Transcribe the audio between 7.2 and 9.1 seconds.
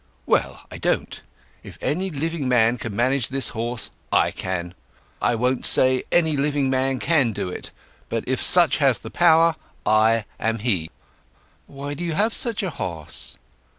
do it—but if such has